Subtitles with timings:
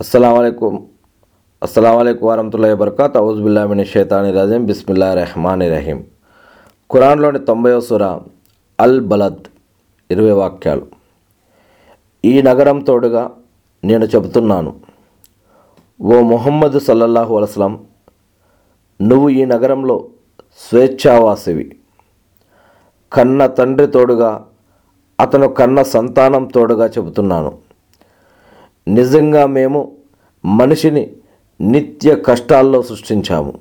[0.00, 0.88] అస్సలం
[1.62, 6.04] అస్సలం వరహతుల్లా వబర్కాత్ ఔజుబుల్లామిని షేతాని రజీం బిస్మిల్లా రెహమాన్ రహీం
[6.90, 8.20] ఖురాన్లోని తొంభైవ సుర
[8.80, 9.42] అల్ బలద్
[10.10, 10.86] ఇరవై వాక్యాలు.
[12.24, 13.30] ఈ నగరం తోడుగా
[13.84, 14.76] నేను చెబుతున్నాను.
[16.02, 17.86] ఓ మొహమ్మద్ సల్లల్లాహు అలస్లం
[19.02, 20.08] నువ్వు ఈ నగరంలో
[20.58, 21.76] స్వేచ్ఛావాసివి.
[23.12, 24.46] కన్న తండ్రి తోడుగా
[25.20, 27.67] అతను కన్న సంతానం తోడుగా చెబుతున్నాను.
[28.88, 29.96] నిజంగా మేము
[30.44, 31.10] మనిషిని
[31.60, 33.60] నిత్య కష్టాల్లో సృష్టించాము.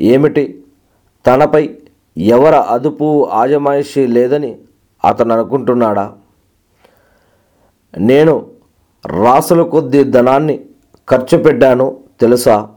[0.00, 0.64] ఏమిటి?
[1.26, 1.78] తనపై
[2.18, 4.58] ఎవర అదుపు ఆజమాయిషి లేదని
[5.04, 6.12] అతను అనుకుంటున్నాడా?
[7.98, 8.46] నేను
[9.06, 10.64] రాసుల కొద్ది ధనాన్ని
[11.10, 12.68] ఖర్చు పెట్టాను తెలుసా?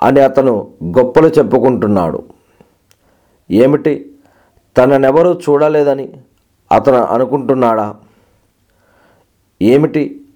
[0.00, 2.22] అని అతను గొప్పలు చెప్పుకుంటున్నాడు.
[3.50, 4.14] ఏమిటి?
[4.76, 6.12] తననెవరూ చూడలేదని
[6.72, 7.94] అతను అనుకుంటున్నాడా?
[9.62, 10.26] ఏమిటి?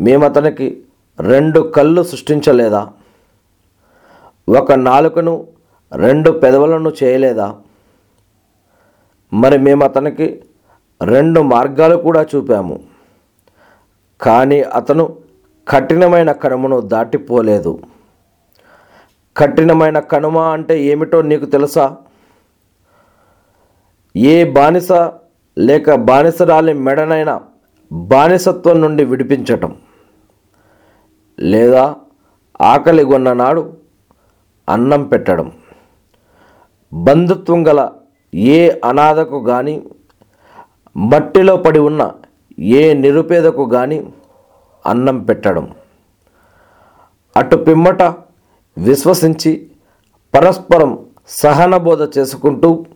[0.00, 0.84] మేము అతనికి
[1.20, 2.88] రెండు కళ్ళు సృష్టించలేదా?
[4.48, 5.46] ఒక నాలుకను
[5.96, 7.56] రెండు పెదవులను చేయలేదా?
[9.32, 10.42] మరి మేము అతనికి
[11.04, 12.80] రెండు మార్గాలు కూడా చూపాము.
[14.20, 15.16] కానీ అతను
[15.68, 17.80] కఠినమైన కనుమను దాటిపోలేదు.
[19.36, 21.96] కఠినమైన కనుమ అంటే ఏమిటో నీకు తెలుసా?
[24.16, 24.92] ఏ బానిస
[25.58, 27.40] లేక బానిసరాలి మెడనైనా
[27.92, 29.76] బానిసత్వం నుండి విడిపించటం.
[31.40, 31.96] లేదా
[32.60, 33.76] ఆకలి కొన్న నాడు
[34.68, 35.52] అన్నం పెట్టడం.
[36.92, 37.90] బంధుత్వం గల
[38.34, 39.82] ఏ అనాథకు కానీ
[40.96, 42.12] మట్టిలో పడి ఉన్న
[42.58, 44.12] ఏ నిరుపేదకు కానీ
[44.86, 45.74] అన్నం పెట్టడం.
[47.36, 48.02] అటు పిమ్మట
[48.78, 49.70] విశ్వసించి
[50.34, 52.86] పరస్పరం సహనబోధ చేసుకుంటూ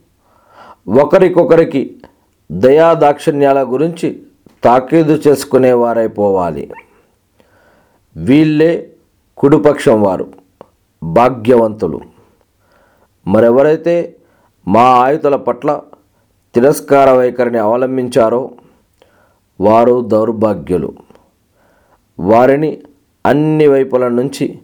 [0.89, 2.01] ఒకరికొకరికి
[2.53, 4.23] దయాదాక్షిణ్యాల గురించి
[4.64, 6.70] తాకీదు చేసుకునేవారైపోవాలి
[8.16, 8.92] వీళ్ళే
[9.36, 10.33] కుడిపక్షం వారు
[11.03, 12.00] భాగ్యవంతులు.
[13.27, 14.16] మరెవరైతే
[14.69, 15.81] మా ఆయుధల పట్ల
[16.54, 18.50] తిరస్కార వైఖరిని అవలంబించారో
[19.60, 20.93] వారు దౌర్భాగ్యులు.
[22.20, 22.82] వారిని
[23.26, 24.59] అన్ని వైపుల నుంచి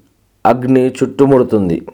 [0.46, 1.86] అగ్ని చుట్టుముడుతుంది.